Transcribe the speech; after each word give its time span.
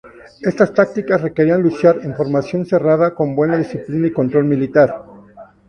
Estas 0.41 0.73
tácticas 0.73 1.21
requerían 1.21 1.61
luchar 1.61 1.97
en 2.01 2.15
formación 2.15 2.65
cerrada 2.65 3.13
con 3.13 3.35
buena 3.35 3.57
disciplina 3.57 4.07
y 4.07 4.11
control 4.11 4.45
militar. 4.45 5.05